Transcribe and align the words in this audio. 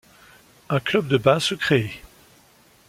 Un 0.69 0.79
club 0.79 1.07
de 1.09 1.17
bain 1.19 1.39
se 1.39 1.53
crée. 1.53 2.01